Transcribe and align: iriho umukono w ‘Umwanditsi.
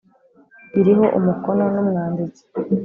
iriho 0.79 1.05
umukono 1.17 1.63
w 1.73 1.75
‘Umwanditsi. 1.83 2.43